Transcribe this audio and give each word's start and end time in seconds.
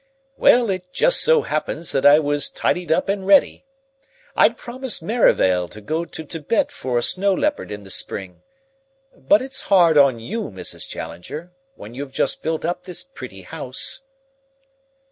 "Well, 0.35 0.71
it 0.71 0.91
just 0.91 1.21
so 1.21 1.43
happens 1.43 1.91
that 1.91 2.07
I 2.07 2.17
was 2.17 2.49
tidied 2.49 2.91
up 2.91 3.07
and 3.07 3.27
ready. 3.27 3.67
I'd 4.35 4.57
promised 4.57 5.03
Merivale 5.03 5.67
to 5.67 5.79
go 5.79 6.05
to 6.05 6.25
Tibet 6.25 6.71
for 6.71 6.97
a 6.97 7.03
snow 7.03 7.35
leopard 7.35 7.69
in 7.69 7.83
the 7.83 7.91
spring. 7.91 8.41
But 9.15 9.43
it's 9.43 9.61
hard 9.69 9.99
on 9.99 10.19
you, 10.19 10.49
Mrs. 10.49 10.87
Challenger, 10.87 11.51
when 11.75 11.93
you 11.93 12.01
have 12.01 12.13
just 12.13 12.41
built 12.41 12.65
up 12.65 12.85
this 12.85 13.03
pretty 13.03 13.43
home." 13.43 13.73